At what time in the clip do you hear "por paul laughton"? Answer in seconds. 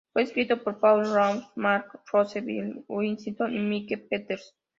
0.63-1.45